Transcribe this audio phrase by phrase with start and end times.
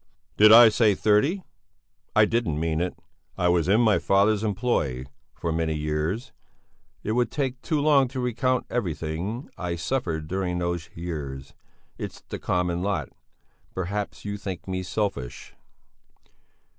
[0.35, 1.43] "Did I say thirty?
[2.15, 2.97] I didn't mean it.
[3.37, 6.31] I was in my father's employ for many years.
[7.03, 11.53] It would take too long to recount everything I suffered during those years;
[11.99, 13.09] it's the common lot.
[13.75, 15.53] Perhaps you think me selfish...."